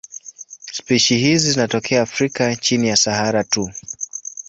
Spishi 0.71 1.17
hizi 1.17 1.51
zinatokea 1.51 2.01
Afrika 2.01 2.55
chini 2.55 2.87
ya 2.87 2.95
Sahara 2.95 3.43
tu. 3.43 3.69